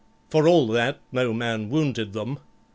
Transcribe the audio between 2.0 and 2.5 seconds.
them.